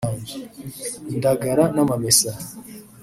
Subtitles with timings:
[1.13, 2.31] indagara n’amamesa